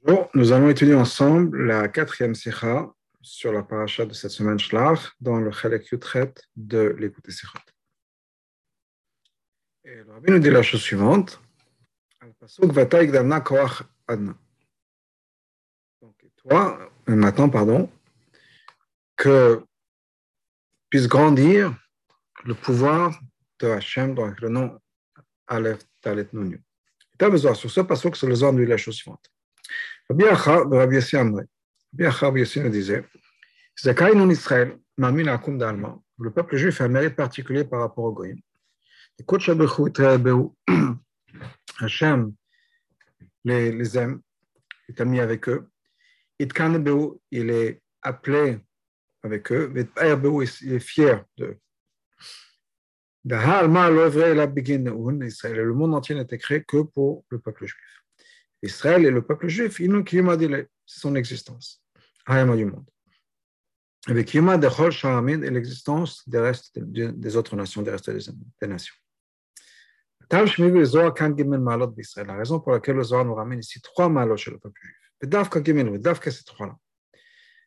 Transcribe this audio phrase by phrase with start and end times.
[0.00, 2.88] Bonjour, nous allons étudier ensemble la quatrième sikha
[3.20, 7.58] sur la paracha de cette semaine Shlach dans le Chalek Yutret de l'écoute Sikhot.
[9.84, 11.42] Et le rabbi nous dit la chose suivante.
[16.00, 16.78] Donc, toi,
[17.08, 17.90] euh, maintenant, pardon,
[19.16, 19.64] que
[20.90, 21.76] puisse grandir
[22.44, 23.20] le pouvoir
[23.58, 24.78] de Hachem, donc le nom
[25.48, 26.62] Aleph Talet Nunu.
[27.18, 29.28] Tu as besoin sur ce pasuk, c'est le Zohar nous dit la chose suivante.
[30.10, 30.16] Le
[36.30, 38.38] peuple juif a un mérite particulier par rapport au Goïm.
[41.80, 42.32] Hachem
[43.44, 44.20] les, les aime,
[44.88, 45.68] est ami avec eux.
[46.38, 46.48] Il
[47.50, 48.58] est appelé
[49.22, 49.72] avec eux.
[49.74, 51.58] Il est fier d'eux.
[53.24, 53.66] Le
[55.74, 57.97] monde entier n'était créé que pour le peuple juif.
[58.62, 61.82] Israël et le peuple juif, c'est son existence.
[62.26, 62.88] Hayama du monde.
[64.06, 68.66] Avec Yuma de Chol Sharamin et l'existence des restes des autres nations, des restes des
[68.66, 68.94] nations.
[70.30, 70.44] La
[72.36, 74.96] raison pour laquelle le Zohar nous ramène ici trois malot chez le peuple juif.
[75.22, 76.76] Vedavka Gimel, Vedavka ces trois-là?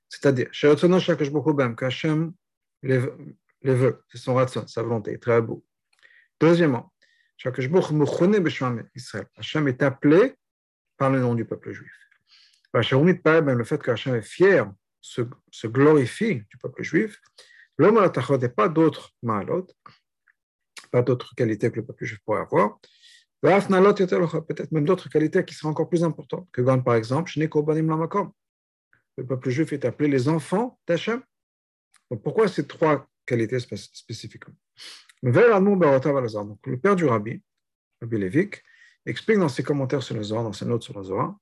[0.07, 2.33] C'est-à-dire, que Hachem
[2.83, 2.97] les
[3.63, 5.63] veut, c'est son ratson, sa volonté, très beau.
[6.39, 6.91] Deuxièmement,
[9.37, 10.35] Hachem est appelé
[11.01, 11.91] par le nom du peuple juif.
[12.75, 14.71] Le fait que Hachem est fier,
[15.01, 15.23] se,
[15.65, 17.19] glorifie du peuple juif,
[17.79, 19.65] l'homme à la n'est pas d'autres malot,
[20.91, 22.79] pas d'autres qualités que le peuple juif pourrait avoir.
[23.41, 26.47] Peut-être même d'autres qualités qui seraient encore plus importantes.
[26.51, 31.23] Que par exemple, le peuple juif est appelé les enfants d'Hachem.
[32.23, 34.53] Pourquoi ces trois qualités spécifiquement?
[35.23, 35.31] Le
[36.75, 37.41] père du rabbi,
[38.01, 38.63] Rabbi Levik,
[39.05, 41.35] explique dans ses commentaires sur le Zohar, dans ses notes sur le Zohar,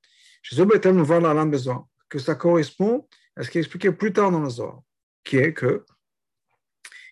[2.09, 4.81] que ça correspond à ce qui est expliqué plus tard dans le Zohar,
[5.23, 5.85] qui est que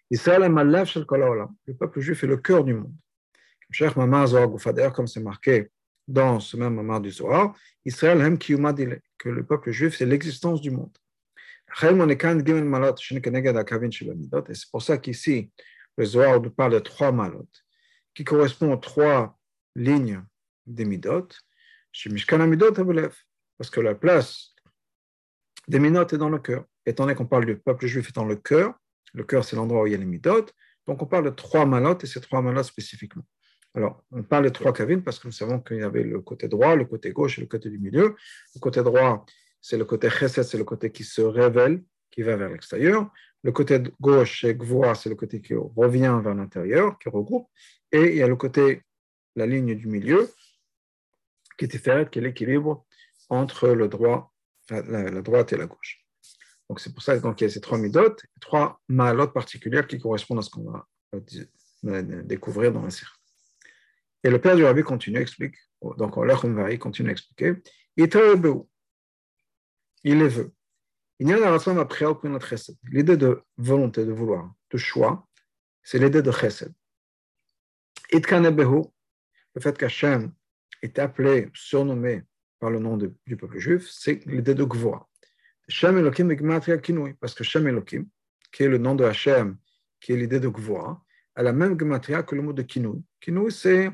[0.09, 2.93] le peuple juif est le cœur du monde.
[3.69, 5.69] D'ailleurs, comme c'est marqué
[6.07, 10.97] dans ce même moment du Zohar, Israël que le peuple juif, c'est l'existence du monde.
[11.69, 11.83] Et
[14.53, 15.51] c'est pour ça qu'ici,
[15.97, 17.49] le Zohar nous parle de trois malot,
[18.13, 19.37] qui correspondent aux trois
[19.75, 20.23] lignes
[20.67, 21.27] des midot,
[23.57, 24.53] parce que la place
[25.67, 26.65] des midot est dans le cœur.
[26.85, 28.75] Étant donné qu'on parle du peuple juif étant le cœur,
[29.13, 30.45] le cœur c'est l'endroit où il y a les midot,
[30.85, 33.25] donc on parle de trois malot et ces trois malot spécifiquement.
[33.73, 36.47] Alors, on parle de trois kavines parce que nous savons qu'il y avait le côté
[36.47, 38.15] droit, le côté gauche et le côté du milieu.
[38.55, 39.25] Le côté droit,
[39.61, 43.11] c'est le côté chesed, c'est le côté qui se révèle, qui va vers l'extérieur.
[43.43, 47.49] Le côté gauche, c'est gvoa, c'est le côté qui revient vers l'intérieur, qui regroupe.
[47.91, 48.81] Et il y a le côté,
[49.35, 50.27] la ligne du milieu,
[51.57, 52.85] qui différente, qui est l'équilibre
[53.29, 54.33] entre le droit,
[54.69, 56.05] la, droite et la gauche.
[56.69, 60.39] Donc c'est pour ça qu'il y a ces trois midotes, trois malotes particulières qui correspondent
[60.39, 60.87] à ce qu'on va
[62.23, 63.11] découvrir dans la série.
[64.23, 65.55] Et le père du rabbi continue, explique,
[65.97, 67.53] donc il continue à expliquer,
[67.95, 68.09] il
[70.03, 70.51] les veut.
[71.19, 71.57] Il y a la
[72.91, 75.27] L'idée de volonté, de vouloir, de choix,
[75.81, 76.73] c'est l'idée de chesed.
[78.13, 80.31] Le fait qu'Hachem
[80.87, 82.23] est appelé, surnommé
[82.59, 85.07] par le nom du peuple juif, c'est l'idée de Gvoa.
[85.67, 88.05] Shem Elohim Kinui, parce que Shem Elohim,
[88.51, 89.57] qui est le nom de Hachem,
[89.99, 91.03] qui est l'idée de Gvoa,
[91.35, 93.03] a la même gematria que le mot de Kinui.
[93.19, 93.91] Kinui, c'est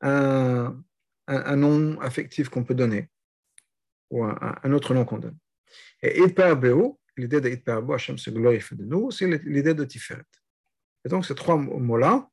[0.00, 0.82] un,
[1.26, 3.10] un, nom affectif qu'on peut donner,
[4.10, 5.38] ou un, autre nom qu'on donne.
[6.00, 10.22] Et Idparbeo, l'idée de Hachem se glorifie de nous, c'est l'idée de Tiferet.
[11.04, 12.28] Et donc, ces trois mots-là,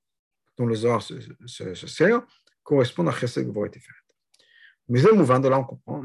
[0.58, 2.22] dont le Zohar se sert,
[2.64, 3.96] correspondent à Chesed, Gvor et Tiferet.
[4.90, 6.02] Mais c'est mouvant, de là on comprend.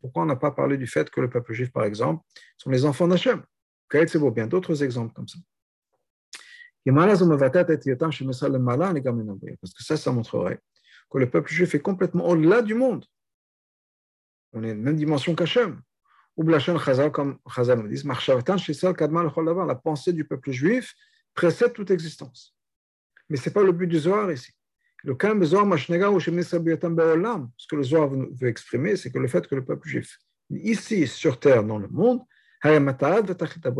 [0.00, 2.22] Pourquoi on n'a pas parlé du fait que le peuple juif, par exemple,
[2.56, 3.42] sont les enfants d'Hachem?
[4.14, 5.38] Beau, bien d'autres exemples comme ça.
[6.86, 7.18] Parce
[9.74, 10.60] que ça, ça montrerait
[11.10, 13.04] que le peuple juif est complètement au-delà du monde.
[14.52, 15.82] On est de même dimension qu'Hachem.
[16.36, 20.94] Ou Blachon Chazal, comme Chazal nous dit, la pensée du peuple juif
[21.34, 22.54] précède toute existence.
[23.28, 24.52] Mais ce n'est pas le but du Zohar ici.
[25.04, 29.46] Le calme Zohar Mashnega ou Ce que le Zohar veut exprimer, c'est que le fait
[29.46, 30.18] que le peuple juif,
[30.50, 32.20] ici sur terre, dans le monde,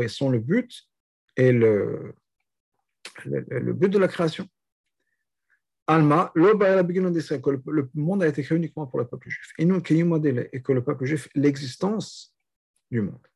[0.09, 0.89] sont le but
[1.37, 2.15] et le,
[3.25, 4.49] le, le but de la création.
[5.89, 9.53] Alma, que le monde a été créé uniquement pour le peuple juif.
[9.59, 12.37] Et nous, et que le peuple juif, l'existence
[12.91, 13.27] du monde.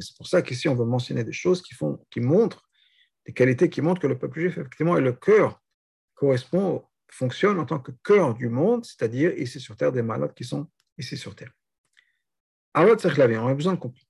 [0.00, 2.64] C'est pour ça qu'ici, on veut mentionner des choses qui, font, qui montrent
[3.26, 5.60] des qualités qui montrent que le peuple juif, effectivement, est le cœur
[6.14, 10.44] correspond, fonctionne en tant que cœur du monde, c'est-à-dire ici sur Terre, des malades qui
[10.44, 10.68] sont
[10.98, 11.52] ici sur Terre.
[12.74, 14.06] Alors, on a besoin de comprendre.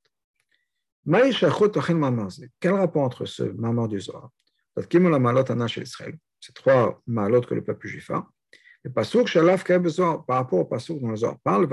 [2.61, 4.31] Quel rapport entre ce mamar du Zohar?
[4.77, 8.27] Ces trois malot que le peuple juif a,
[8.85, 11.67] le pasuk shalaf par rapport au pasuk dont le Zohar parle,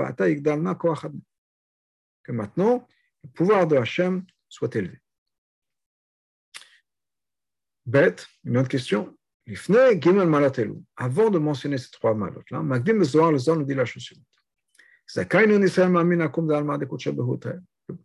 [2.24, 2.88] que maintenant
[3.22, 4.98] le pouvoir de Hachem soit élevé.
[7.84, 9.16] Bête, une autre question.
[10.96, 14.04] Avant de mentionner ces trois malot-là, Magdim le Zohar, le Zohar nous dit la chose
[14.04, 14.24] suivante.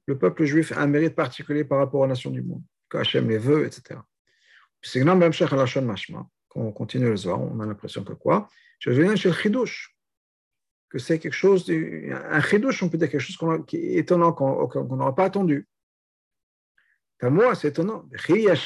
[0.08, 3.30] Le peuple juif a un mérite particulier par rapport aux nations du monde, que Hachem
[3.30, 4.00] les veut, etc.
[6.50, 8.50] Quand on continue le Zohar, on a l'impression que quoi?
[8.80, 9.96] Je viens chez le Chidush,
[10.90, 13.38] que c'est quelque chose, un Chidush, on peut dire quelque chose
[13.68, 15.68] qui est étonnant, qu'on n'aura pas attendu.
[17.22, 18.08] Moi, c'est étonnant.
[18.14, 18.64] Est-ce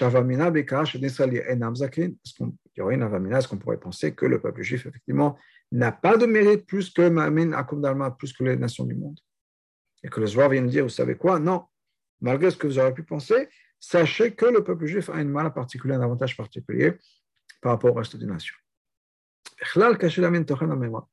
[3.48, 5.40] qu'on pourrait penser que le peuple juif, effectivement,
[5.72, 9.18] n'a pas de mérite plus que Ma'amin Akum Dalma, plus que les nations du monde?
[10.04, 11.40] Et que le Zohar vient nous dire, vous savez quoi?
[11.40, 11.64] Non.
[12.20, 13.48] Malgré ce que vous aurez pu penser,
[13.80, 17.00] sachez que le peuple juif a une mal particulière, un avantage particulier
[17.62, 18.58] par rapport au reste des nations.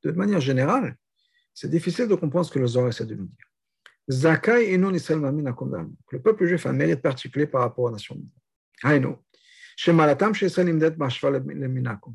[0.03, 0.97] De manière générale,
[1.55, 3.47] c'est difficile de comprendre ce que le Zohar essaie de nous dire.
[4.11, 8.19] Zakai et non Le peuple juif a un mérite particulier par rapport aux nations.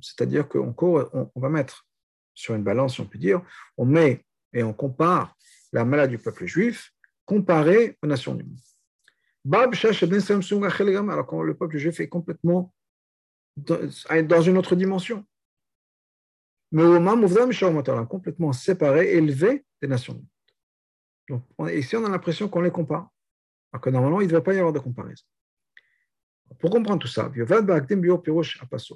[0.02, 1.88] C'est-à-dire qu'on on va mettre
[2.34, 3.42] sur une balance, si on peut dire,
[3.78, 5.36] on met et on compare
[5.72, 6.92] la maladie du peuple juif
[7.26, 8.60] comparée aux nations du monde.
[9.52, 12.74] Alors que le peuple juif est complètement
[13.58, 15.26] dans une autre dimension.
[16.74, 17.16] Mais au moment
[18.06, 20.26] complètement séparé, élevé des nations.
[21.30, 23.10] Donc, ici, on a l'impression qu'on les compare.
[23.72, 25.24] Alors que normalement, il ne devrait pas y avoir de comparaison.
[26.60, 27.32] Pour comprendre tout ça,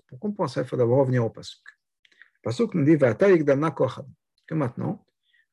[0.08, 1.62] pour comprendre ça, il faut d'abord revenir au Pasuk.
[2.10, 5.06] Le Pasuk nous dit que maintenant,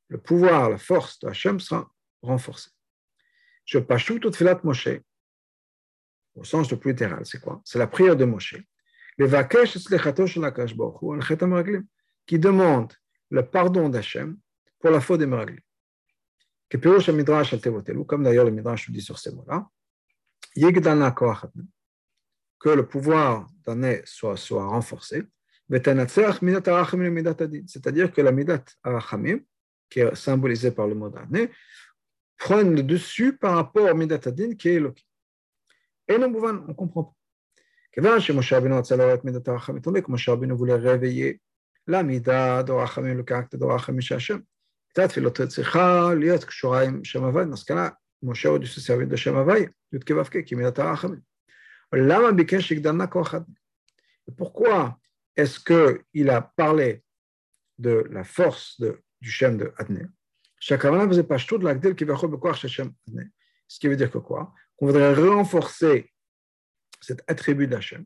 [0.09, 1.91] le pouvoir, la force de Hachem sera
[2.23, 2.71] renforcé.
[3.67, 4.89] Je tout toute filat Moshe,
[6.35, 7.61] au sens le plus littéral, c'est quoi?
[7.65, 8.57] C'est la prière de Moshe
[12.27, 12.93] qui demande
[13.31, 14.39] le pardon d'Hachem
[14.79, 15.61] pour la faute des Meraglim.
[18.07, 19.69] Comme d'ailleurs le Midrash nous dit sur ces mots-là,
[22.61, 25.23] que le pouvoir d'un soit, soit renforcé,
[25.71, 26.41] c'est-à-dire
[28.13, 29.41] que la Midat Arachamim,
[29.89, 31.51] qui est symbolisée par le mot d'année,
[32.37, 34.95] prenne le dessus par rapport au Midat Adin qui est Elohim.
[36.09, 37.15] Et nous, on ne comprend pas.
[37.97, 38.19] Étant
[39.85, 41.41] donné que Moshe Rabbeinu voulait réveiller
[41.90, 44.40] la מידה דור רחמים לקחת דור רחמים של השם.
[44.90, 47.90] קצת תפילות צריכה להיות קשורה עם שם הוואי, מסקנה,
[48.24, 51.20] משה עוד יש לסרבין לשם הוואי, י"ק ו"ק, כי מידת הרחמים.
[51.94, 53.56] למה ביקש שיגדלנה כוח אדני?
[54.38, 54.94] Pourquoi
[55.36, 57.02] est-ce qu'il a parlé
[57.80, 60.06] de la force de, du Shem de Adné
[60.60, 63.24] שהכוונה וזה פשטות להגדיל כביכול בכוח של שם Adné.
[63.68, 66.12] Ce qui veut dire que quoi Qu'on voudrait renforcer
[67.02, 68.06] cet attribut d'Hachem.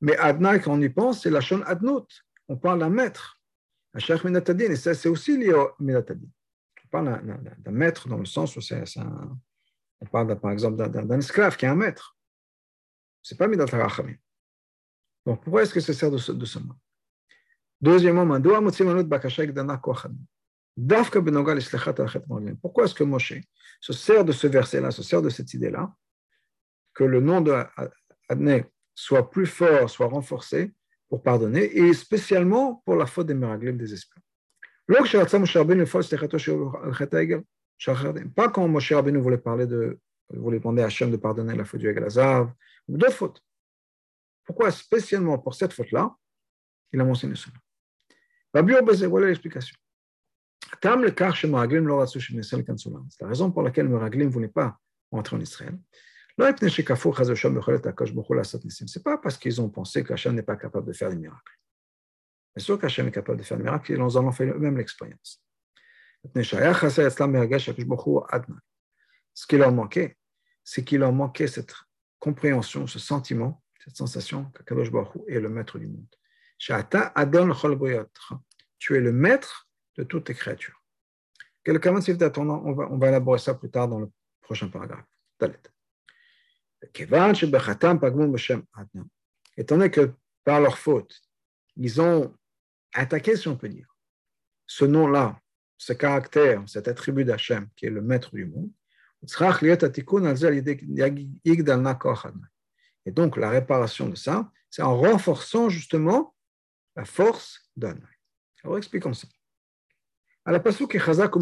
[0.00, 2.08] Mais Adna, quand on y pense, c'est la chaîne Adnout.
[2.51, 3.39] On parle d'un maître.
[3.93, 6.27] Hachach Minatadin, et ça, c'est aussi lié au Minatadin.
[6.83, 7.23] On parle
[7.59, 9.37] d'un maître dans le sens où un.
[10.01, 12.17] On parle par exemple d'un esclave qui est un maître.
[13.21, 14.17] Ce n'est pas Midat Harachamim.
[15.25, 16.73] Donc pourquoi est-ce que ça sert de ce, de ce mot?
[17.79, 18.27] Deuxièmement,
[22.61, 23.33] pourquoi est-ce que Moshe
[23.79, 25.95] se sert de ce verset-là, se sert de cette idée-là,
[26.93, 27.63] que le nom de
[28.93, 30.73] soit plus fort, soit renforcé
[31.11, 34.21] pour pardonner, et spécialement pour la faute des miracles des esprits.
[38.33, 39.99] Pas quand Moshe Rabbeinu voulait parler de,
[40.29, 42.53] voulait demander à Hachem de pardonner la faute du Egalazav,
[42.87, 43.43] ou d'autres fautes.
[44.45, 46.15] Pourquoi spécialement pour cette faute-là,
[46.93, 47.57] il a mentionné cela.
[48.53, 49.75] Voilà l'explication.
[50.81, 50.89] C'est
[53.21, 54.79] la raison pour laquelle Meraglim ne voulait pas
[55.11, 55.77] entrer en Israël.
[58.69, 61.59] Ce n'est pas parce qu'ils ont pensé qu'Hachem n'est pas capable de faire des miracles.
[62.55, 65.43] Bien sûr qu'Hachem est capable de faire des miracles, ils en ont fait eux-mêmes l'expérience.
[69.33, 70.17] Ce qui leur manquait,
[70.63, 71.73] c'est qu'il leur manquait cette
[72.19, 76.05] compréhension, ce sentiment, cette sensation qu'Akadosh Baruch est le maître du monde.
[78.77, 79.67] Tu es le maître
[79.97, 80.83] de toutes tes créatures.
[81.67, 84.09] On va, on va élaborer ça plus tard dans le
[84.41, 85.05] prochain paragraphe.
[85.39, 85.59] Dalet.
[89.57, 91.21] Étant donné que par leur faute,
[91.75, 92.35] ils ont
[92.93, 93.87] attaqué, si on peut dire,
[94.65, 95.39] ce nom-là,
[95.77, 98.71] ce caractère, cet attribut d'Hachem, qui est le maître du monde,
[103.05, 106.33] et donc la réparation de ça, c'est en renforçant justement
[106.95, 107.99] la force d'un.
[108.63, 109.27] Alors expliquons ça.
[110.45, 111.33] À la Passouk et Chazak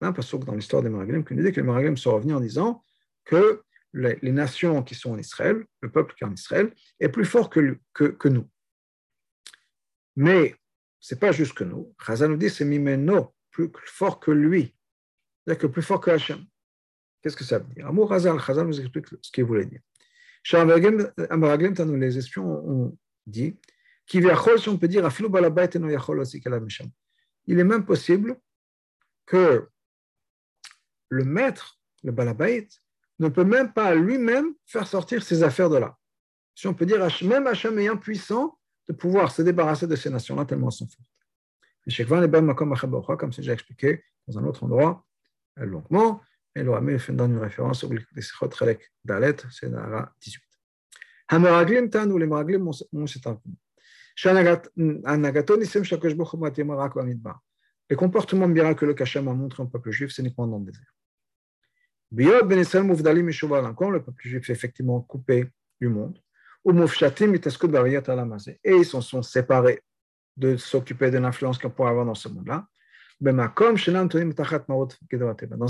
[0.00, 2.40] un Passouk dans l'histoire des Meraglim qui nous dit que les Meraglim sont revenus en
[2.40, 2.84] disant
[3.24, 3.62] que
[3.96, 7.48] les, nations qui sont en Israël, le peuple qui est en Israël, est plus fort
[7.50, 7.60] que,
[8.28, 8.48] nous.
[10.16, 10.54] Mais
[11.00, 11.94] ce n'est pas juste que nous.
[12.04, 14.74] Chazal nous dit c'est Mimeno, plus fort que lui.
[15.44, 16.44] C'est-à-dire que plus fort que Hachem.
[17.22, 17.86] Qu'est-ce que ça veut dire?
[17.86, 19.80] Amour Chazal, Chazal nous explique ce qu'il voulait dire.
[21.98, 23.58] Les espions ont dit
[24.08, 24.24] il
[27.58, 28.40] est même possible
[29.26, 29.68] que
[31.08, 32.68] le maître, le balabait,
[33.18, 35.96] ne peut même pas lui-même faire sortir ses affaires de là.
[36.54, 38.58] Si on peut dire, même Hachem est impuissant
[38.88, 41.10] de pouvoir se débarrasser de ces nations-là tellement elles sont fortes.
[43.18, 45.04] Comme j'ai expliqué dans un autre endroit,
[45.56, 46.20] longuement,
[46.54, 50.42] et l'Oramé fait une référence au Sichot Chalek Dalet, c'est Nara 18.
[51.28, 53.56] Hameraglim Tan ou les Meraglim ont cet argument.
[57.90, 60.94] Les comportements miraculeux qu'Hachem a montré au peuple juif, c'est uniquement dans le désert.
[62.12, 66.18] Quand le peuple juif est effectivement coupé du monde,
[66.64, 66.72] et
[68.64, 69.82] ils se sont séparés
[70.36, 72.66] de s'occuper de l'influence qu'on pourrait avoir dans ce monde-là,
[73.20, 73.38] dans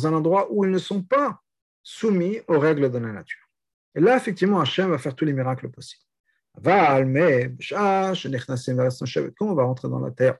[0.06, 1.40] un endroit où ils ne sont pas
[1.82, 3.46] soumis aux règles de la nature.
[3.94, 6.02] Et là, effectivement, Hachem va faire tous les miracles possibles.
[6.56, 6.74] on va
[9.62, 10.38] rentrer dans la terre,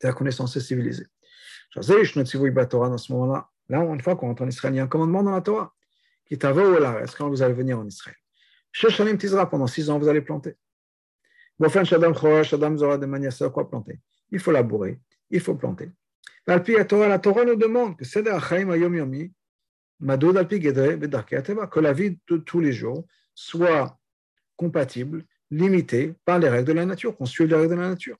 [0.00, 1.06] terre qu'on est censé civiliser.
[1.76, 5.22] Dans ce moment-là, là, une fois qu'on rentre en Israël, il y a un commandement
[5.22, 5.72] dans la Torah
[6.26, 8.16] qui est est quand vous allez venir en Israël?
[9.50, 10.56] pendant six ans, vous allez planter.
[12.44, 14.00] Shadam Zora de quoi planter?
[14.30, 14.98] Il faut labourer,
[15.30, 15.90] il faut planter.
[16.46, 18.26] La Torah, la Torah nous demande que c'est
[18.72, 19.32] Ayom Yomi,
[20.00, 23.98] que la vie de tous les jours soit
[24.56, 28.16] compatible, limitée par les règles de la nature, qu'on suive les règles de la nature.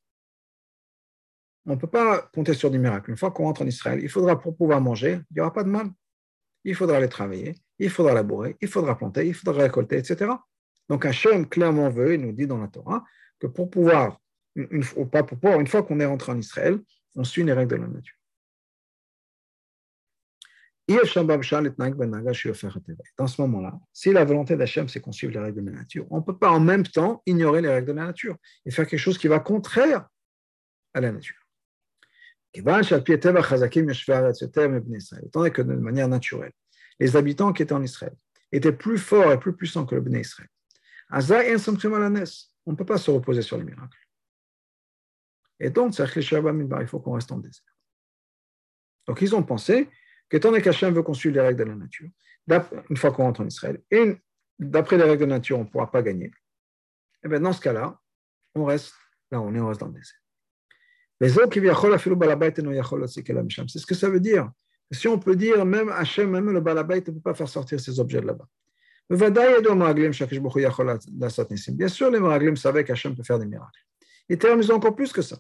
[1.67, 3.11] On ne peut pas compter sur des miracles.
[3.11, 5.63] Une fois qu'on rentre en Israël, il faudra, pour pouvoir manger, il n'y aura pas
[5.63, 5.91] de mal.
[6.65, 10.31] Il faudra aller travailler, il faudra labourer, il faudra planter, il faudra récolter, etc.
[10.89, 13.05] Donc Hachem clairement veut, il nous dit dans la Torah,
[13.39, 14.21] que pour pouvoir,
[14.55, 16.81] une, pas pour pouvoir, une fois qu'on est rentré en Israël,
[17.17, 18.17] on suit les règles de la nature.
[23.17, 26.07] Dans ce moment-là, si la volonté d'Hachem, c'est qu'on suive les règles de la nature,
[26.11, 28.87] on ne peut pas en même temps ignorer les règles de la nature et faire
[28.87, 30.09] quelque chose qui va contraire
[30.93, 31.42] à la nature.
[32.55, 32.71] Étant
[35.51, 36.53] que de manière naturelle,
[37.01, 38.15] les habitants qui étaient en Israël
[38.51, 40.49] étaient plus forts et plus puissants que le Bnei Israël,
[41.11, 43.99] on ne peut pas se reposer sur les miracles.
[45.61, 47.77] Et donc, il faut qu'on reste en désert.
[49.07, 49.89] Donc, ils ont pensé
[50.29, 52.11] qu'étant donné qu'Hachem veut qu'on suive les règles de la nature,
[52.91, 54.17] une fois qu'on rentre en Israël, et
[54.59, 56.33] d'après les règles de la nature, on ne pourra pas gagner,
[57.25, 58.01] et bien dans ce cas-là,
[58.55, 58.95] on reste
[59.31, 60.22] là, on est, on reste dans le désert.
[61.23, 61.29] C'est
[63.79, 64.51] ce que ça veut dire.
[64.91, 68.01] Si on peut dire, même Hachem, même le Balabait ne peut pas faire sortir ces
[68.01, 68.49] objets là-bas.
[69.09, 69.33] Bien
[71.89, 73.87] sûr, les Maraglim savaient qu'Hachem peut faire des miracles.
[74.29, 75.39] Était amusant encore plus que ça.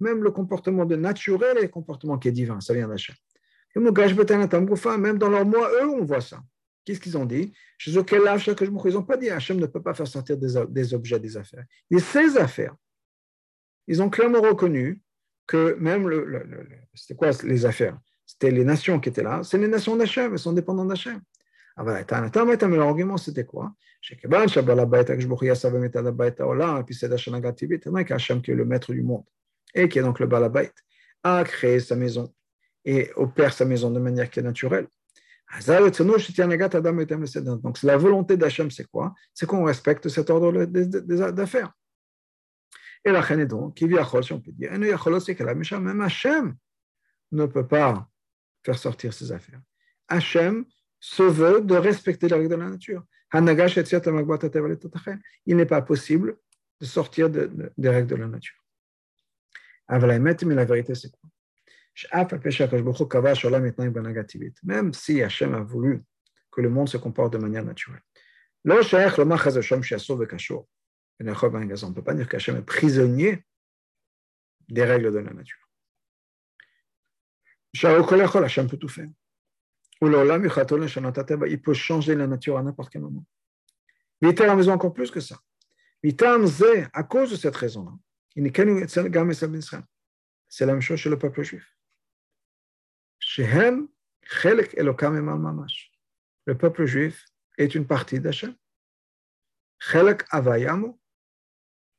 [0.00, 3.14] Même le comportement de naturel et le comportement qui est divin, ça vient d'Hachem.
[3.74, 6.40] Même dans leur moi, eux, on voit ça.
[6.84, 7.52] Qu'est-ce qu'ils ont dit?
[7.86, 11.64] Ils n'ont pas dit Hachem ne peut pas faire sortir des, objets, des affaires.
[11.90, 12.74] Et ces affaires,
[13.86, 15.00] ils ont clairement reconnu
[15.46, 16.42] que même le,
[16.94, 17.98] c'était quoi les affaires?
[18.24, 21.20] C'était les nations qui étaient là, c'est les nations d'Hachem, elles sont dépendantes d'Hachem.
[21.76, 22.04] Ah ben,
[22.44, 23.72] mais l'argument c'était quoi?
[24.10, 24.28] Et puis
[26.94, 27.08] c'est
[28.06, 29.24] qu'Hachem qui est le maître du monde
[29.74, 30.70] et qui est donc le balabait
[31.22, 32.32] a créé sa maison
[32.84, 34.86] et opère sa maison de manière qui est naturelle.
[37.62, 39.14] Donc la volonté d'Hachem, c'est quoi?
[39.32, 40.66] C'est qu'on respecte cet ordre
[41.30, 41.72] d'affaires.
[43.06, 46.56] Et la est donc, qui vit à si on peut dire, même Hachem
[47.30, 48.10] ne peut pas
[48.64, 49.60] faire sortir ses affaires.
[50.08, 50.64] Hachem
[50.98, 53.04] se veut de respecter les règles de la nature.
[55.46, 56.36] Il n'est pas possible
[56.80, 58.60] de sortir des règles de la nature.
[59.88, 61.30] Mais la vérité, c'est quoi?
[64.64, 66.02] Même si Hachem a voulu
[66.50, 68.02] que le monde se comporte de manière naturelle.
[71.18, 73.44] On ne peut pas dire qu'Hachem est prisonnier
[74.68, 75.66] des règles de la nature.
[77.74, 79.08] Hachem peut tout faire.
[80.02, 83.24] Il peut changer la nature à n'importe quel moment.
[84.20, 85.40] Il a besoin encore plus que ça.
[86.92, 87.92] À cause de cette raison-là,
[90.48, 91.76] c'est la même chose chez le peuple juif.
[96.46, 97.24] Le peuple juif
[97.58, 98.54] est une partie d'Hachem.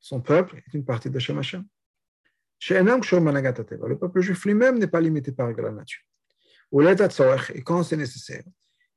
[0.00, 1.64] Son peuple est une partie de Shem Hashem.
[2.68, 6.02] Le peuple juif lui-même n'est pas limité par la nature.
[6.72, 8.42] Et quand c'est nécessaire,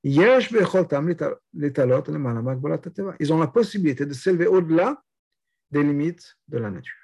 [0.04, 0.20] ils
[3.32, 5.04] ont la possibilité de s'élever au-delà
[5.70, 6.98] des limites de la nature.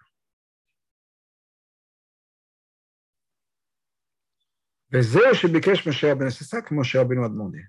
[4.91, 7.63] C'est ça que Moshe Rabbeinu a demandé.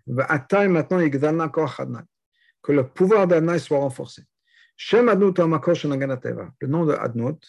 [2.63, 4.23] que le pouvoir d'Adnaï soit renforcé.
[4.92, 7.40] Le nom de Adnot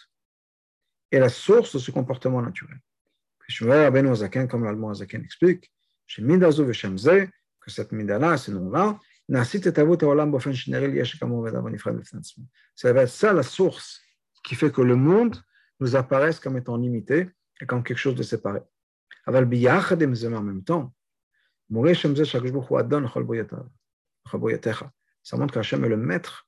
[1.10, 2.78] est la source de ce comportement naturel.
[4.48, 5.72] Comme l'allemand Azaken explique,
[6.06, 7.28] chez Midazu et Shemze,
[7.60, 9.34] que cette Midala, ce nom-là, ça
[12.92, 14.02] va être ça la source
[14.42, 15.42] qui fait que le monde
[15.80, 17.30] nous apparaisse comme étant limité
[17.60, 18.60] et comme quelque chose de séparé.
[19.26, 20.90] אבל ביחד עם זה, en même temps,
[21.70, 23.22] מורה שם זה שהקדוש ברוך הוא אדון לכל
[24.34, 24.84] בריאותיך.
[25.26, 26.46] Ça montre qu'Hachem est le maître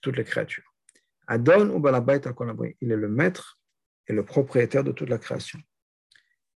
[0.00, 0.74] toutes les créatures.
[1.26, 2.34] Adon ou Balabait al
[2.80, 3.58] il est le maître
[4.06, 5.60] et le propriétaire de toute la création.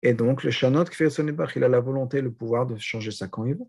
[0.02, 3.10] Et donc, le Shanot Kfir Sonibach, il a la volonté et le pouvoir de changer
[3.10, 3.66] ça quand il veut.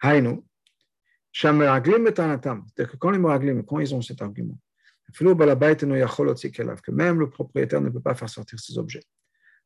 [0.00, 0.44] Haïnou,
[1.32, 4.58] Shameraglim et c'est-à-dire que quand les Meraglim, quand ils ont cet argument,
[5.12, 9.04] que même le propriétaire ne peut pas faire sortir ses objets.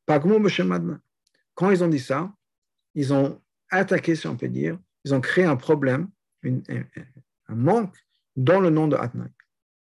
[0.06, 2.32] Quand ils ont dit ça,
[2.94, 6.10] ils ont attaqué, si on peut dire, ils ont créé un problème,
[6.44, 6.84] un,
[7.48, 7.96] manque
[8.44, 9.28] dans le nom de Adnai.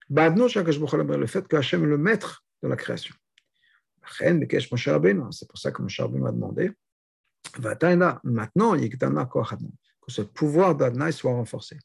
[0.09, 3.15] Le fait que Hachem est le maître de la création.
[4.19, 6.71] C'est pour ça que Moshe Rabbeinu a demandé
[8.25, 11.77] maintenant, que ce pouvoir d'Adnai soit renforcé.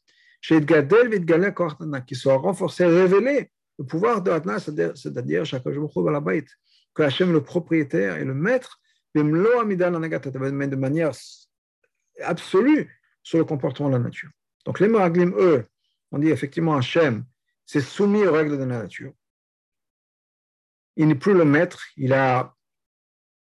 [0.46, 8.34] Qu'il soit renforcé, révélé, le pouvoir d'Adnai, c'est-à-dire que Hachem est le propriétaire et le
[8.34, 8.80] maître,
[9.14, 11.12] mais de manière
[12.22, 14.30] absolue sur le comportement de la nature.
[14.64, 15.66] Donc les Meraglim, eux,
[16.12, 17.24] on dit effectivement Hachem
[17.66, 19.12] s'est soumis aux règles de la nature.
[20.96, 22.54] Il n'est plus le maître, il a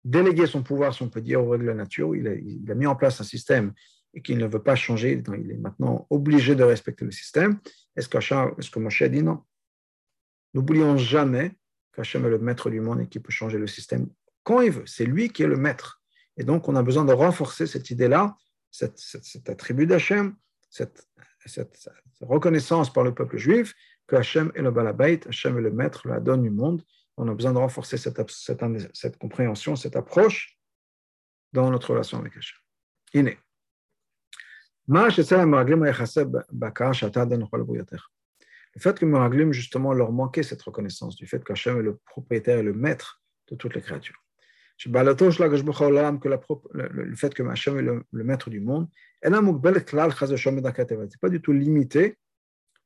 [0.04, 2.16] délégué son pouvoir, si on peut dire, aux règles de la nature.
[2.16, 3.74] Il a, mis en place un système
[4.14, 5.24] et qu'il ne veut pas changer.
[5.40, 7.60] Il est maintenant obligé de respecter le système.
[7.96, 9.44] Est-ce que, est que Moshe a dit non?
[10.54, 11.54] N'oublions jamais
[11.94, 14.08] qu'Hachem est le maître du monde et qui peut changer le système
[14.44, 14.86] quand il veut.
[14.88, 16.02] C'est lui qui est le maître.
[16.38, 18.36] Et donc, on a besoin de renforcer cette idée-là,
[18.72, 20.36] cet attribut d'Hachem,
[20.70, 21.08] cette,
[21.46, 21.90] cette,
[22.22, 23.74] reconnaissance par le peuple juif
[24.08, 26.84] que Hachem est le balabait, Hachem est le maître, la donne du monde.
[27.18, 30.58] On a besoin de renforcer cette, cette compréhension, cette approche
[31.54, 32.58] dans notre relation avec Hachem.
[33.14, 33.38] Iné.
[38.76, 42.60] Le fait que Meraglim, justement, leur manquait cette reconnaissance du fait qu'Hachem est le propriétaire
[42.60, 44.25] et le maître de toutes les créatures.
[44.84, 45.16] Le
[47.16, 48.90] fait que Hachem est le, maître du monde,
[49.24, 49.32] n'est
[51.22, 52.18] pas du tout limité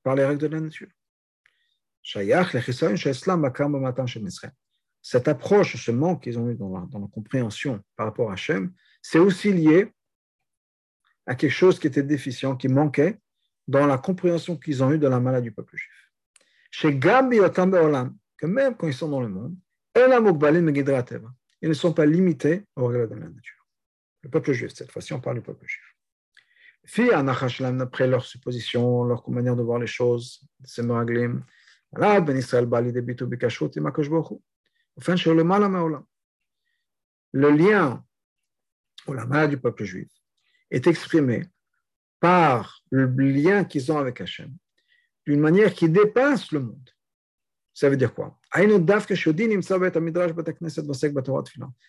[0.04, 0.88] par les règles de la nature.
[5.02, 8.34] Cette approche, ce manque qu'ils ont eu dans la, dans la compréhension par rapport à
[8.34, 8.72] Hachem,
[9.02, 9.94] c'est aussi lié
[11.26, 13.20] à quelque chose qui était déficient, qui manquait
[13.68, 16.12] dans la compréhension qu'ils ont eue de la maladie du peuple juif.
[16.72, 19.56] Chez Gabi que même quand ils sont dans le monde,
[21.62, 23.68] ils ne sont pas limités aux règles de la nature.
[24.22, 25.96] Le peuple juif, cette fois-ci, on parle du peuple juif.
[26.86, 31.44] Fi après leur supposition, leur manière de voir les choses, c'est Meraglim,
[31.92, 33.82] Ben Israël Bali de Bitu Bikashut et
[34.98, 35.64] Enfin, sur le mal
[37.32, 38.04] le lien
[39.08, 40.10] ou la du peuple juif
[40.72, 41.46] est exprimé
[42.20, 44.54] par le lien qu'ils ont avec Hachem,
[45.26, 46.90] d'une manière qui dépasse le monde.
[47.80, 48.38] Ça veut dire quoi?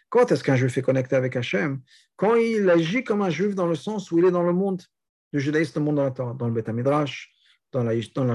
[0.08, 1.80] Quand est-ce qu'un juif est connecté avec Hachem?
[2.14, 4.82] Quand il agit comme un juif dans le sens où il est dans le monde.
[5.32, 7.32] Du judaïsme, le monde dans la Torah, dans le Beth Midrash,
[7.72, 8.34] dans la, dans la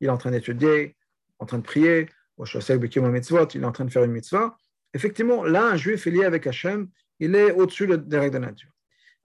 [0.00, 0.96] il est en train d'étudier,
[1.38, 4.56] en train de prier, il est en train de faire une mitzvah.
[4.92, 6.88] Effectivement, là, un juif est lié avec Hachem,
[7.20, 8.72] il est au-dessus des règles de nature.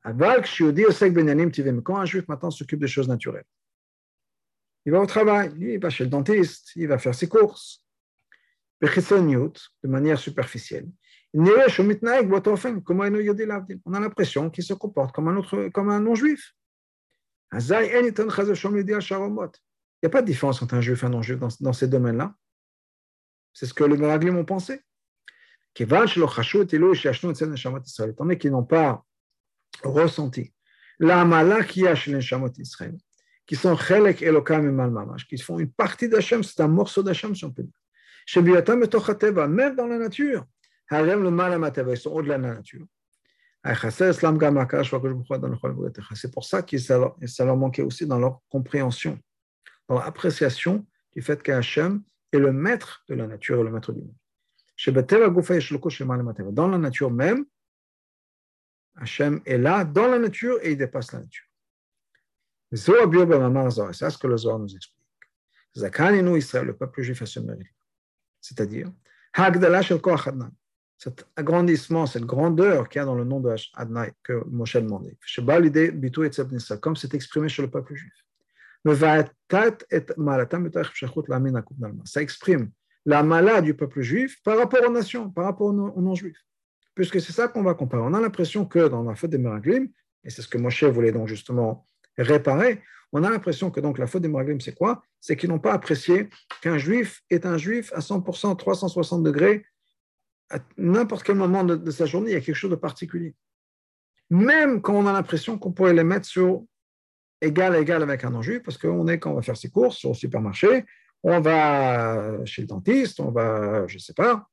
[0.04, 3.46] Quand un juif maintenant s'occupe des choses naturelles,
[4.88, 7.84] il va au travail, il va chez le dentiste, il va faire ses courses.
[8.82, 8.88] De
[9.84, 10.88] manière superficielle.
[11.34, 11.68] On a
[14.00, 15.42] l'impression qu'il se comporte comme un,
[15.90, 16.54] un non-juif.
[17.52, 17.74] Il n'y
[20.06, 22.34] a pas de différence entre un juif et un non-juif dans, dans, ces domaines-là.
[23.52, 24.80] C'est ce que les Meraglim ont pensé.
[25.78, 26.06] Étant
[28.20, 29.06] donné qu'ils n'ont pas
[29.84, 30.54] ressenti.
[31.00, 32.22] La malachia chez les
[32.58, 32.98] Israël,
[33.48, 37.34] qui sont chelek elokam et malmamash, qui font une partie d'Hachem, c'est un morceau d'Hachem,
[37.34, 37.80] si on peut dire.
[38.26, 40.46] Chez Biatam et Tochateva, même dans la nature,
[40.90, 42.86] harem le mal ils sont au-delà de la nature.
[46.14, 49.18] C'est pour ça que ça leur manquait aussi dans leur compréhension,
[49.88, 54.02] dans l'appréciation du fait qu'Hachem est le maître de la nature et le maître du
[54.02, 54.14] monde.
[56.54, 57.46] Dans la nature même,
[58.96, 61.47] Hachem est là, dans la nature, et il dépasse la nature.
[62.72, 64.98] C'est ce que le Zohar nous explique.
[68.42, 68.92] C'est-à-dire,
[70.98, 74.82] cet agrandissement, cette grandeur qu'il y a dans le nom de Adnaï que Moshe a
[74.82, 75.18] demandé.
[76.82, 78.14] Comme c'est exprimé chez le peuple juif.
[82.06, 82.72] Ça exprime
[83.06, 86.44] la mala du peuple juif par rapport aux nations, par rapport aux non-juifs.
[86.96, 88.04] Puisque c'est ça qu'on va comparer.
[88.04, 89.88] On a l'impression que dans la faute des Meraglim,
[90.24, 91.86] et c'est ce que Moshe voulait donc justement
[92.18, 92.82] réparer,
[93.14, 95.02] on a l'impression que donc la faute des Meraglim, c'est quoi?
[95.20, 96.30] C'est qu'ils n'ont pas apprécié
[96.62, 99.66] qu'un juif est un juif à 100%, 360 degrés,
[100.50, 103.36] à n'importe quel moment de, sa journée, il y a quelque chose de particulier.
[104.30, 106.64] Même quand on a l'impression qu'on pourrait les mettre sur
[107.42, 110.04] égal à égal avec un non-juif, parce qu'on est quand on va faire ses courses
[110.06, 110.86] au supermarché,
[111.24, 114.48] on va chez le dentiste, on va, je ne sais pas,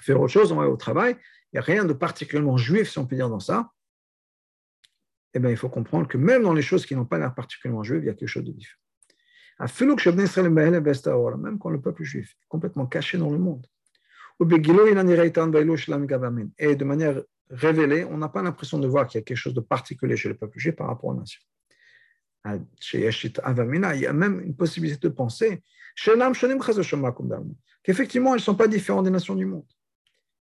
[0.00, 1.16] faire autre chose, on va au travail.
[1.52, 3.70] Il n'y a rien de particulièrement juif, si on peut dire, dans ça.
[5.34, 7.82] Eh bien, il faut comprendre que même dans les choses qui n'ont pas l'air particulièrement
[7.82, 8.80] juives, il y a quelque chose de différent.
[11.38, 13.66] Même quand le peuple juif est complètement caché dans le monde,
[14.40, 14.46] et
[16.76, 19.60] de manière révélée, on n'a pas l'impression de voir qu'il y a quelque chose de
[19.60, 21.42] particulier chez le peuple juif par rapport aux nations.
[22.46, 25.62] Il y a même une possibilité de penser
[27.82, 29.66] qu'effectivement, ils ne sont pas différents des nations du monde.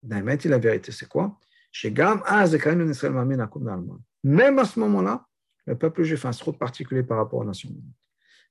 [0.03, 1.39] La vérité, c'est quoi?
[4.25, 5.27] Même à ce moment-là,
[5.67, 7.71] le peuple juif a un trop particulier par rapport aux nations.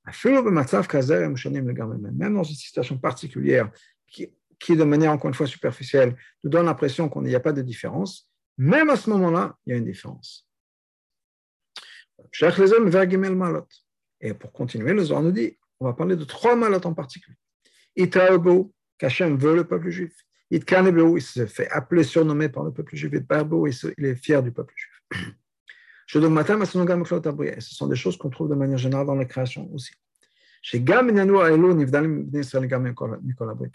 [0.06, 3.72] Même dans une situation particulière
[4.08, 7.54] qui, qui, de manière encore une fois superficielle, nous donne l'impression qu'il n'y a pas
[7.54, 10.48] de différence, même à ce moment-là, il y a une différence.
[14.22, 17.38] Et pour continuer, le Zohar nous dit, on va parler de trois malotes en particulier.
[17.96, 20.14] Itaebo, qu'Hachem veut le peuple juif.
[20.52, 23.12] Itkanebo, il se fait appeler, surnommé par le peuple juif.
[23.14, 25.32] Itbarbo, il est fier du peuple juif.
[26.12, 26.20] Ce
[27.74, 29.94] sont des choses qu'on trouve de manière générale dans la création aussi.
[30.62, 31.02] Que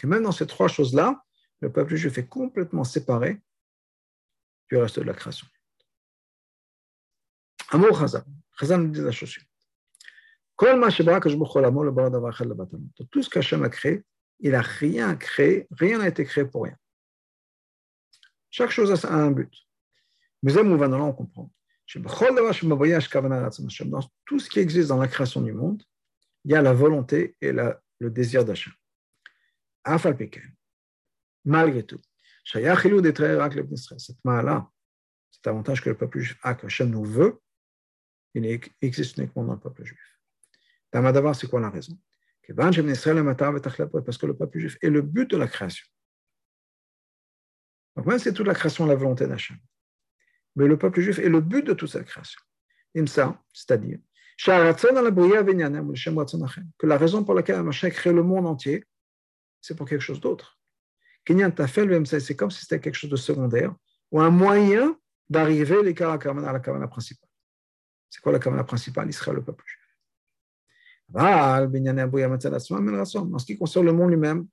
[0.07, 1.25] même dans ces trois choses-là,
[1.61, 3.41] le peuple juif est complètement séparé
[4.69, 5.47] du reste de la création.
[7.71, 8.25] Amour Chazal.
[8.61, 9.49] Chazal nous dit la chose suivante.
[13.11, 14.05] Tout ce qu'Hachem a créé,
[14.41, 16.77] il n'a rien créé, rien n'a été créé pour rien.
[18.51, 19.53] Chaque chose a un but.
[20.43, 21.51] Mais on comprend.
[21.95, 22.01] Dans
[24.25, 25.83] tout ce qui existe dans la création du monde,
[26.45, 28.73] il y a la volonté et le désir d'achat.
[31.45, 32.01] Malgré tout,
[32.45, 32.65] cette
[35.31, 37.41] cet avantage que le peuple juif a, que Hachem nous veut,
[38.35, 40.19] il existe uniquement dans le peuple juif.
[40.93, 41.97] D'abord, c'est quoi la raison?
[42.47, 42.77] Parce
[44.19, 45.87] que le peuple juif est le but de la création.
[47.97, 49.57] Donc, même c'est toute la création la volonté d'Hachem.
[50.57, 52.41] Mais le peuple juif est le but de toute cette création.
[53.07, 53.99] ça, c'est-à-dire
[54.39, 54.51] que
[56.87, 58.85] la raison pour laquelle Hachem crée le monde entier,
[59.61, 60.59] c'est pour quelque chose d'autre.
[61.27, 63.75] C'est comme si c'était quelque chose de secondaire
[64.11, 64.97] ou un moyen
[65.29, 67.29] d'arriver à la kavana principale.
[68.11, 69.09] C'est quoi la kavana principale?
[69.09, 69.81] Israël, le peuple juif.
[71.15, 71.71] En
[73.39, 74.47] ce qui concerne le monde lui-même,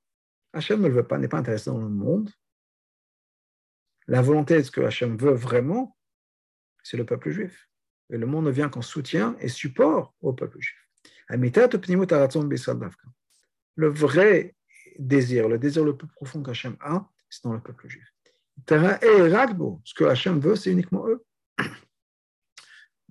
[0.53, 2.29] Hachem ne le veut pas, n'est pas intéressé dans le monde.
[4.07, 5.97] La volonté de ce que Hachem veut vraiment,
[6.83, 7.69] c'est le peuple juif.
[8.09, 10.77] Et le monde ne vient qu'en soutien et support au peuple juif.
[13.75, 14.55] Le vrai
[14.99, 18.07] désir, le désir le plus profond qu'Hachem a, c'est dans le peuple juif.
[18.67, 21.25] Ce que Hachem veut, c'est uniquement eux.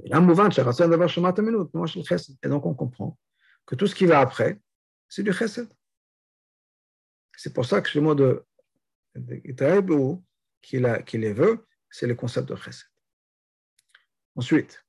[0.04, 0.08] Et
[2.48, 3.18] donc on comprend
[3.66, 4.60] que tout ce qui va après,
[5.08, 5.68] c'est du chesed.
[7.36, 8.44] C'est pour ça que le mot de,
[9.14, 9.40] de
[10.62, 10.78] qui
[11.18, 12.86] les veut, c'est le concept de chesed.
[14.34, 14.82] Ensuite,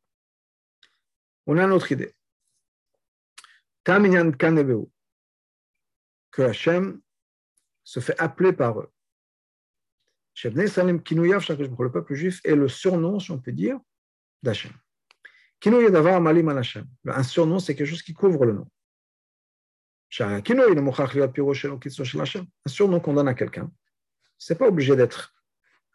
[1.46, 2.14] on a une autre idée.
[3.84, 4.90] Taminyan Kanebeu,
[6.32, 7.02] que Hachem
[7.84, 8.90] se fait appeler par eux.
[10.44, 13.78] Le peuple juif est le surnom, si on peut dire,
[14.42, 14.72] d'Hachem.
[17.06, 18.68] Un surnom, c'est quelque chose qui couvre le nom.
[20.20, 20.42] Un
[22.68, 23.72] surnom qu'on donne à quelqu'un,
[24.38, 25.33] ce n'est pas obligé d'être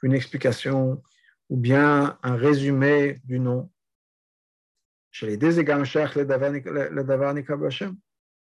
[0.03, 1.03] une explication
[1.49, 3.71] ou bien un résumé du nom.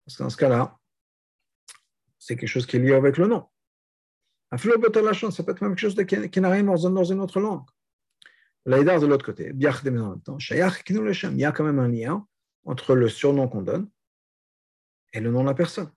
[0.04, 0.78] Parce que dans ce cas-là,
[2.18, 3.46] c'est quelque chose qui est lié avec le nom.
[4.50, 5.96] Un ça peut être même quelque chose
[6.30, 7.66] qui, n'a rien dans, une autre langue.
[8.64, 9.72] L'aïdar de l'autre côté, il y a
[11.52, 12.26] quand même un lien
[12.64, 13.88] entre le surnom qu'on donne
[15.12, 15.90] et le nom de la personne.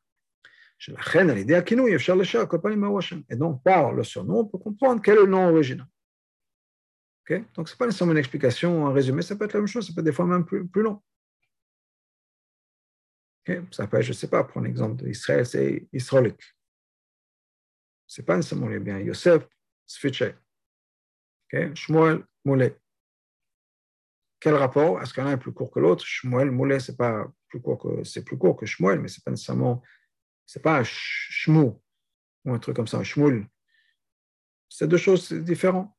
[3.29, 5.87] Et donc, par le surnom, on peut comprendre quel est le nom original.
[7.55, 9.87] Donc, ce n'est pas nécessairement une explication, un résumé, ça peut être la même chose,
[9.87, 11.01] ça peut être des fois même plus, plus long.
[13.71, 16.43] Ça peut être, je ne sais pas, prendre l'exemple d'Israël, c'est israélique.
[18.07, 18.99] Ce n'est pas nécessairement les biens.
[18.99, 19.47] Yosef,
[19.85, 20.35] Sfiché.
[21.75, 22.75] Shmuel, Moulé.
[24.39, 25.01] Quel rapport?
[25.01, 26.05] Est-ce qu'un est plus court que l'autre?
[26.05, 26.97] Shmuel, Moulé, c'est
[27.47, 29.81] plus court que c'est plus court que Shmuel, mais c'est pas nécessairement,
[30.45, 31.81] c'est pas un shmou
[32.45, 33.47] ou un truc comme ça, un shmoul.
[34.69, 35.91] C'est deux choses différentes.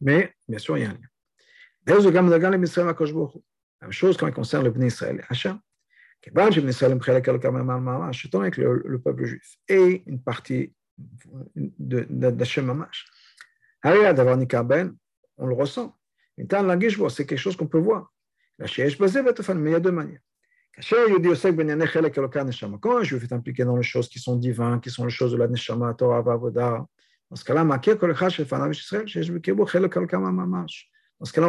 [0.00, 1.00] Mais, bien sûr, il y a un lien.
[3.80, 5.58] La même chose quand il concerne le Bnei Israël, Hachem.
[6.26, 6.56] Avec
[8.56, 10.74] le, le peuple juif et une partie
[11.56, 13.06] d'Hachem Mamash.
[13.82, 14.96] Haria, d'avoir ben,
[15.36, 15.96] on le ressent.
[16.36, 18.12] C'est quelque chose qu'on peut voir.
[18.58, 20.20] La mais il y a deux manières.
[20.80, 20.96] Quand
[22.98, 25.36] un juif est impliqué dans les choses qui sont divines, qui sont les choses de
[25.36, 26.86] la Neshama, Torah, dans
[27.32, 27.64] ce cas-là,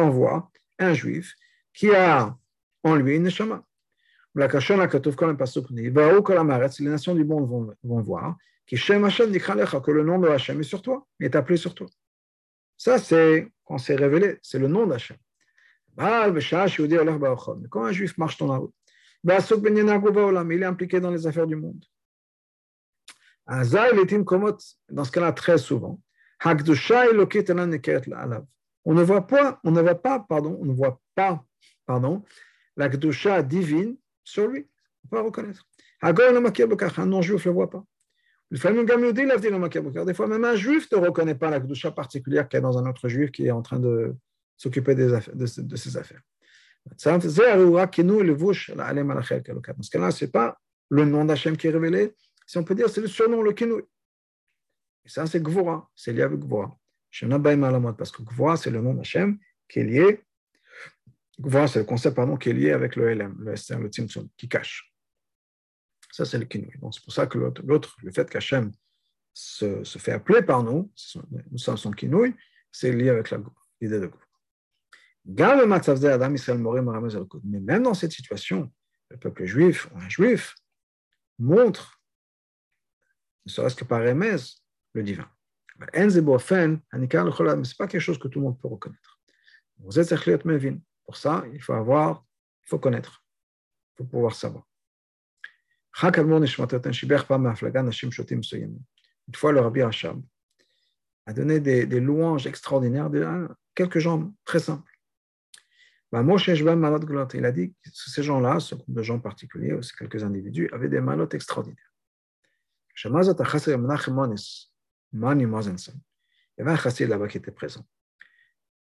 [0.00, 1.34] on voit un juif
[1.72, 2.36] qui a
[2.82, 3.64] en lui une Neshama.
[4.34, 4.48] Les
[6.88, 8.36] nations du monde vont, voir.
[8.66, 8.76] Que
[9.90, 11.86] le nom de Hashem est sur toi, est appelé sur toi.
[12.76, 15.16] Ça, c'est quand c'est révélé, c'est le nom d'Hashem.
[15.96, 16.24] Quand
[17.84, 18.60] un juif marche la
[19.24, 21.84] il est impliqué dans les affaires du monde.
[23.46, 26.00] Dans ce cas-là, très souvent,
[28.84, 31.44] on ne voit pas, on ne voit pas, pardon, on ne voit pas,
[31.84, 32.22] pardon,
[32.76, 34.68] la Gdusha divine sur lui.
[35.04, 35.66] On peut pas reconnaître.
[36.02, 37.84] Un non-juif ne le voit pas.
[38.50, 42.78] Des fois, même un juif ne reconnaît pas la Gdusha particulière qu'il y a dans
[42.78, 44.14] un autre juif qui est en train de
[44.56, 46.22] s'occuper de, de, ses affaires.
[46.86, 47.08] Dans ce
[49.90, 52.14] cas-là, ce n'est pas le nom d'Hachem qui est révélé,
[52.46, 53.82] si on peut dire, c'est le surnom, le kinouï.
[55.04, 56.76] Et ça, c'est Gvora, c'est lié avec Gvora.
[57.96, 59.38] Parce que Gvora, c'est le nom d'Hachem
[59.68, 60.24] qui est lié
[61.42, 64.28] voilà, c'est le concept pardon, qui est lié avec le LM, le SR, le Tzimtzum,
[64.36, 64.92] qui cache.
[66.12, 66.76] Ça, c'est le kinouï.
[66.80, 68.72] Donc, c'est pour ça que l'autre, le fait qu'Hachem
[69.32, 70.92] se, fait appeler par nous,
[71.50, 72.34] nous sommes son kinouï,
[72.70, 73.30] c'est lié avec
[73.80, 74.10] l'idée de
[75.24, 75.44] Mais
[77.60, 78.72] même dans cette situation,
[79.10, 80.54] le peuple juif, un juif,
[81.38, 82.00] montre,
[83.46, 84.36] ne serait-ce que par Remez,
[84.92, 85.28] le divin.
[85.78, 87.08] Ce n'est
[87.78, 89.20] pas quelque chose que tout le monde peut reconnaître.
[89.78, 92.24] Pour ça, il faut avoir,
[92.64, 93.24] il faut connaître,
[93.92, 94.66] il faut pouvoir savoir.
[99.28, 100.22] Une fois, le Rabbi Hachab
[101.26, 104.89] a donné des, des louanges extraordinaires de quelques gens très simples.
[106.12, 110.88] Il a dit que ces gens-là, ce groupe de gens particuliers, ces quelques individus, avaient
[110.88, 111.92] des malotes extraordinaires.
[113.02, 113.08] Il
[116.58, 117.86] y avait un chassid là-bas qui était présent,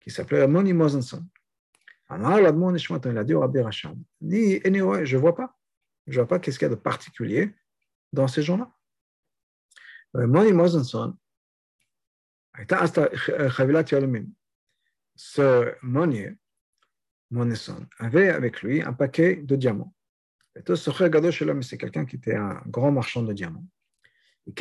[0.00, 1.26] qui s'appelait Moni Mosenson.
[2.10, 5.56] Il a dit au Rabbi Racham, je ne vois pas.
[6.06, 7.54] Je ne vois pas qu'est-ce qu'il y a de particulier
[8.12, 8.72] dans ces gens-là.
[10.14, 11.16] Moni Mosenson,
[15.14, 16.39] ce Monier,
[17.30, 19.94] Moneson, avait avec lui un paquet de diamants.
[20.56, 23.64] C'est quelqu'un qui était un grand marchand de diamants.
[24.46, 24.52] Le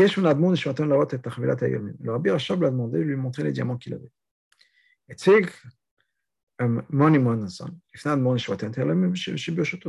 [2.12, 4.12] Rabbi Rachab l'a demandé de lui montrer les diamants qu'il avait.
[5.08, 5.16] Et.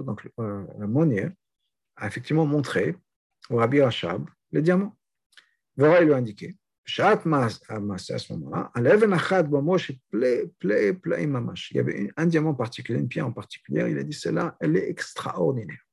[0.03, 1.29] Donc, le Monier
[1.97, 2.97] a effectivement montré
[3.51, 4.97] au Rabbi Rachab les diamants.
[5.77, 7.26] Vora lui a indiqué בשעת
[7.70, 11.72] המעשה, à ce moment-là, על אבן אחת במו שפלא, פלא, פלאים ממש.
[11.72, 14.78] Il y avait un diamant particulier, une pierre en particulier, il a dit, celle-là, elle
[14.78, 15.86] est extraordinaire.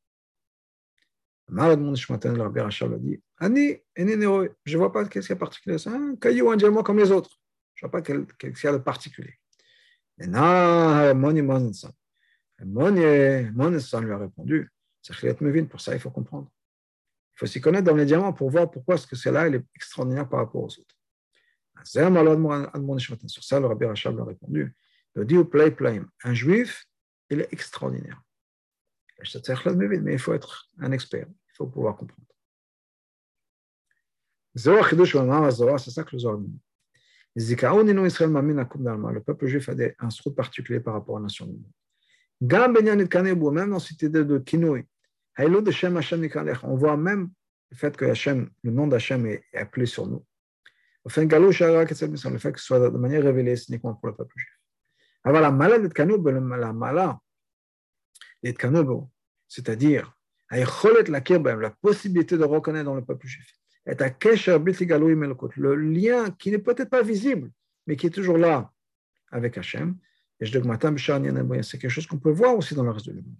[1.50, 5.26] אמר אדמון נשמתנו לרבי רש"ב, a dit, אני אינני רואה, je ne vois pas qu'est-ce
[5.26, 7.38] qu'il y a particulier, c'est un caillou, un diamant comme les autres.
[7.74, 9.34] Je ne vois pas qu'est-ce qu'il y a de particulier.
[10.18, 11.92] Maintenant, Moni Monson.
[12.64, 16.48] Moni lui a répondu, c'est Mevin, pour ça il faut comprendre.
[17.37, 20.27] Il faut s'y connaître dans les diamants pour voir pourquoi est-ce que celle-là est extraordinaire
[20.27, 20.97] par rapport aux autres.
[21.85, 24.75] Sur ça, le Rabbi Rachab lui a répondu,
[25.13, 26.01] le dit play play.
[26.23, 26.87] Un juif,
[27.29, 28.19] il est extraordinaire.
[29.19, 32.27] Mais il faut être un expert, il faut pouvoir comprendre.
[34.55, 36.59] C'est ça que le Zohar dit.
[37.35, 41.71] Le peuple juif a un srout particulier par rapport à la nation du monde.
[43.53, 44.39] Même dans cette idée de
[45.39, 47.29] On voit même
[47.69, 50.25] le fait que Hashem, le nom d'Hachem est appelé sur nous.
[51.05, 54.49] Le fait que ce soit de manière révélée, c'est uniquement pour le peuple juif.
[55.23, 55.89] Alors la mala de
[56.29, 57.19] la mala
[59.47, 60.13] c'est-à-dire
[60.51, 63.51] la possibilité de reconnaître dans le peuple juif.
[65.55, 67.51] Le lien qui n'est peut-être pas visible,
[67.85, 68.71] mais qui est toujours là
[69.31, 69.97] avec Hachem.
[70.39, 73.35] C'est quelque chose qu'on peut voir aussi dans le reste du monde.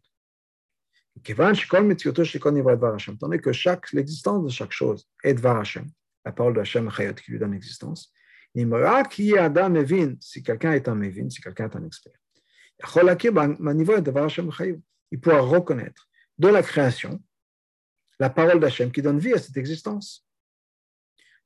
[3.20, 5.90] Tandis que chaque, l'existence de chaque chose est Dvar Hashem,
[6.26, 8.12] la parole de Hashem qui lui donne l'existence.
[8.54, 8.64] Si
[10.44, 12.14] quelqu'un est un Mevin, si quelqu'un est un expert,
[15.12, 17.22] il pourra reconnaître de la création
[18.20, 20.28] la parole d'Hachem qui donne vie à cette existence.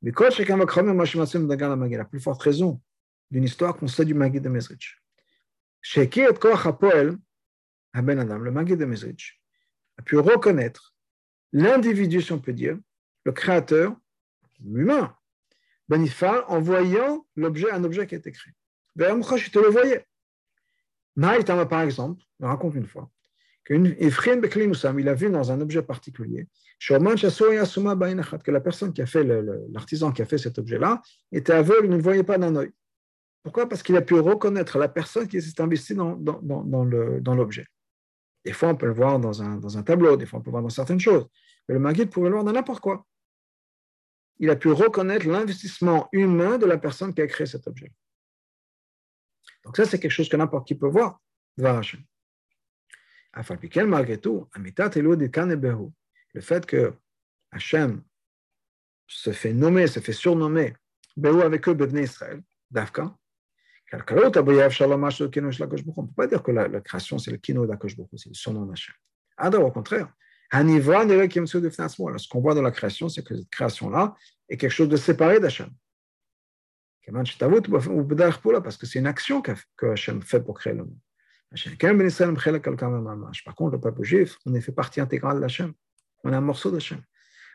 [0.01, 2.81] Mais quand la plus forte raison
[3.29, 4.97] d'une histoire qu'on sait du Magid de Mezrich.
[5.95, 7.17] Le
[8.51, 9.40] Magid de Mezrich
[10.01, 10.95] a pu reconnaître
[11.53, 12.77] l'individu, si on peut dire,
[13.23, 13.95] le créateur,
[14.65, 15.15] l'humain,
[15.87, 18.53] Benifal, en voyant l'objet, un objet qui a été créé.
[18.95, 20.07] Ben, je te le voyais.
[21.15, 23.11] Maïtama, par exemple, on raconte une fois,
[23.69, 26.47] il a vu dans un objet particulier
[26.79, 29.23] que la personne qui a fait,
[29.69, 32.71] l'artisan qui a fait cet objet-là, était aveugle, il ne voyait pas d'un œil.
[33.43, 33.69] Pourquoi?
[33.69, 36.15] Parce qu'il a pu reconnaître la personne qui s'est investie dans,
[37.35, 37.67] l'objet.
[38.43, 40.63] Des fois, on peut le voir dans un, tableau, des fois, on peut le voir
[40.63, 41.27] dans certaines choses.
[41.67, 43.05] Mais le Maguide pouvait le voir dans n'importe quoi.
[44.39, 47.91] Il a pu reconnaître l'investissement humain de la personne qui a créé cet objet.
[49.63, 51.21] Donc ça, c'est quelque chose que n'importe qui peut voir,
[51.63, 52.03] Hachem
[53.85, 54.47] malgré tout,
[56.33, 56.93] le fait que
[57.51, 58.03] Hachem
[59.07, 60.73] se fait nommer, se fait surnommer,
[61.15, 63.15] Behu avec eux, Bebne Israël, Davka,
[63.93, 64.03] on ne
[66.07, 68.93] peut pas dire que la, création, c'est le kino d'Akosh c'est le surnom d'Hachem.
[69.37, 70.11] Alors, au contraire,
[70.53, 74.15] ce qu'on voit dans la création, c'est que cette création-là
[74.47, 75.69] est quelque chose de séparé d'Hachem.
[77.07, 80.99] Parce que c'est une action que Hachem fait pour créer le monde.
[83.45, 85.73] Par contre, le peuple juif, on est fait partie intégrale d'Hachem.
[86.23, 87.01] On est un morceau d'Hachem.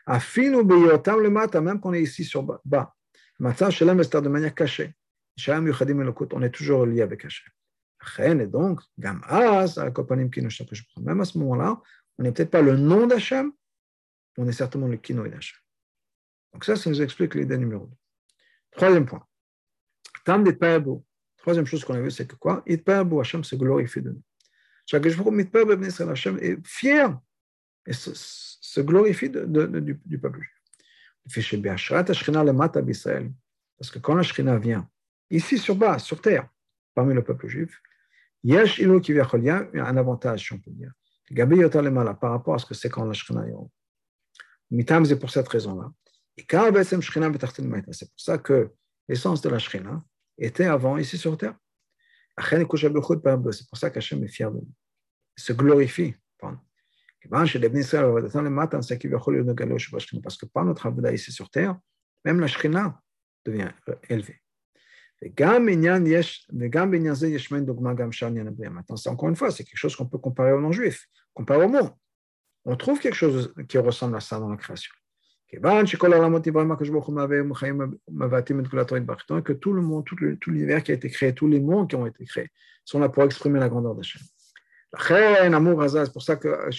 [0.07, 2.93] Même qu'on est ici sur bas,
[3.39, 4.93] de manière cachée.
[5.45, 7.51] On est toujours lié avec Hachem.
[8.19, 9.67] Et donc, même à
[11.25, 11.81] ce moment-là,
[12.17, 13.51] on n'est peut-être pas le nom d'Hachem,
[14.37, 15.57] on est certainement le kino d'Hachem.
[16.53, 17.95] Donc ça, ça nous explique l'idée numéro 2.
[18.71, 19.25] Troisième point.
[20.25, 20.43] Tam
[21.37, 22.63] Troisième chose qu'on a vu, c'est que quoi?
[22.65, 24.23] Itpa'abu, Hachem se glorifie de nous.
[26.09, 27.19] Hachem est fier
[27.85, 30.53] et se, se glorifie de, de, de, du, du peuple juif.
[33.77, 34.89] Parce que quand la Shrina vient,
[35.29, 36.47] ici sur bas, sur terre,
[36.95, 37.81] parmi le peuple juif,
[38.43, 39.27] Yesh Ilu qui vient
[39.73, 40.91] un avantage, si on peut dire.
[41.29, 43.69] Par rapport à ce que c'est quand la Shrina est en.
[44.71, 45.91] Mitam, c'est pour cette raison-là.
[46.37, 48.71] C'est pour ça que
[49.07, 50.03] l'essence de la Shrina,
[50.37, 51.55] était avant ici sur terre.
[52.39, 54.71] C'est pour ça qu'Hachem est fier de nous.
[55.37, 56.15] Il se glorifie.
[57.29, 57.51] Parce
[60.37, 61.79] que par notre Avodah ici sur terre,
[62.23, 63.01] même la Shrina
[63.43, 63.71] devient
[64.09, 64.41] élevée.
[65.21, 66.05] Maintenant,
[68.95, 71.91] c'est encore une fois, c'est quelque chose qu'on peut comparer au non-juif, comparer au monde.
[72.65, 74.91] On trouve quelque chose qui ressemble à ça dans la création
[75.49, 75.57] que
[79.53, 82.25] tout le monde, tout l'univers qui a été créé, tous les mondes qui ont été
[82.25, 82.49] créés,
[82.83, 84.21] sont là pour exprimer la grandeur d'Hachem.
[84.99, 86.69] C'est pour ça que,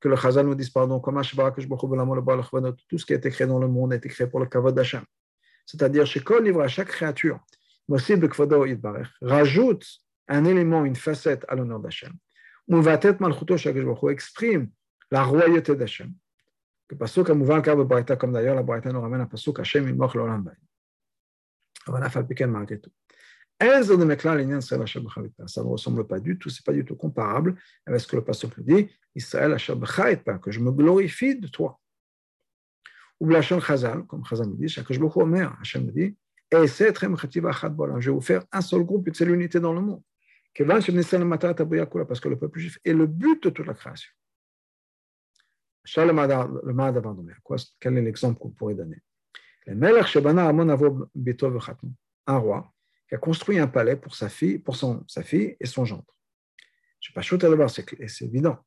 [0.00, 3.92] que le Chazal nous dit, pardon, tout ce qui a été créé dans le monde
[3.92, 5.02] a été créé pour le kavod d'Hachem.
[5.66, 7.38] C'est-à-dire, chez Kol livre, à chaque créature,
[9.22, 9.86] rajoute
[10.28, 12.12] un élément, une facette à l'honneur d'Hachem.
[12.68, 14.70] Mouvatet Malchuto Shageshbachu exprime
[15.10, 16.12] la royauté d'Hachem.
[16.88, 20.14] Que Pasuk Amouvan Karbe Braïta, comme d'ailleurs la Braïta nous ramène à Pasuk Hachem Immoch
[20.14, 20.54] Lolam Bay.
[21.86, 22.90] Voilà, Falpiken malgré tout.
[23.58, 25.46] Enzo de Meklan, l'Inyan Israël Hachem Bachavita.
[25.46, 28.24] Ça ne ressemble pas du tout, c'est pas du tout comparable avec ce que le
[28.24, 31.80] Pasuk nous dit Israël Hachem Bachavita, que je me glorifie de toi.
[33.18, 36.16] Ou Blachon Chazal, comme Chazal nous dit, Shageshbachu Omer, Hachem nous dit
[36.52, 40.02] et c'est Je vais vous faire un seul groupe, une seule unité dans le monde.
[40.58, 44.10] Parce que le peuple juif est le but de toute la création.
[47.80, 49.02] Quel est l'exemple qu'on pourrait donner?
[52.26, 52.72] Un roi
[53.08, 56.04] qui a construit un palais pour sa fille, pour son, sa fille et son gendre.
[57.00, 57.84] Je ne pas chouette à le voir, c'est
[58.22, 58.58] évident.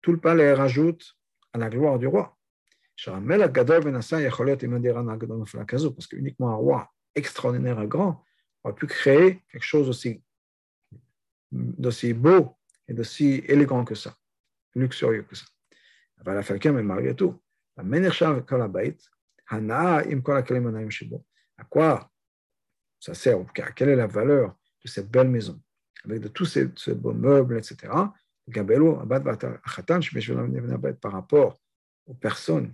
[0.00, 1.16] Tout le palais rajoute
[1.52, 2.33] à la gloire du roi.
[3.05, 3.21] Parce
[6.07, 8.25] que uniquement un roi extraordinaire et grand
[8.63, 10.21] aurait pu créer quelque chose aussi
[11.51, 12.55] d'aussi beau
[12.87, 14.15] et d'aussi élégant que ça
[14.75, 15.45] luxurieux que ça.
[16.19, 17.33] אבל אף על כן, malgré tout,
[17.77, 19.07] מה נחשב כל הבית?
[19.49, 21.23] הנאה עם כל הכלים הנאים שבו.
[21.57, 22.09] À quoi
[22.99, 23.39] ça sert
[23.75, 25.59] Quelle est la valeur de cette belle maison
[26.03, 27.91] Avec de tous ces, ces beaux meubles, etc.
[31.01, 31.59] par rapport
[32.05, 32.73] aux personnes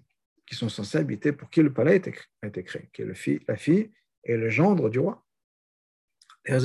[0.51, 2.03] qui sont censées habiter pour qui le palais
[2.42, 3.92] a été créé, qui est le fille, la fille
[4.24, 5.24] et le gendre du roi.
[6.44, 6.59] C'est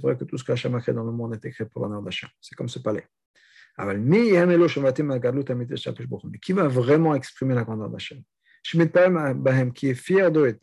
[0.00, 2.00] vrai que tout ce qu'Hachem a créé dans le monde a été créé pour l'honneur
[2.00, 2.28] d'Hachem.
[2.40, 3.08] C'est comme ce palais.
[3.76, 4.38] Mais
[6.40, 8.22] qui va vraiment exprimer la grandeur d'Hachem?
[9.74, 10.56] Qui est fier d'eux,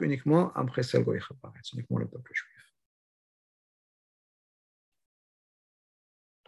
[0.00, 1.14] uniquement après Selgo
[1.62, 2.51] C'est uniquement le peuple juif.